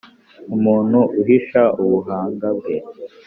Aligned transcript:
umuntu 0.55 0.99
uhisha 1.21 1.61
ubuhanga 1.83 2.47
bwe. 2.57 2.75